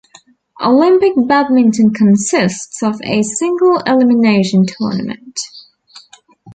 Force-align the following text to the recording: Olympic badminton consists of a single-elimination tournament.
Olympic 0.63 1.13
badminton 1.27 1.93
consists 1.93 2.81
of 2.81 2.99
a 3.03 3.21
single-elimination 3.21 4.65
tournament. 4.65 5.39